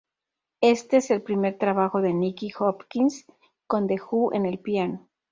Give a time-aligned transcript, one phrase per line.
[0.61, 3.27] Este es el primer trabajo de Nicky Hopkins
[3.67, 5.07] con The Who en el piano.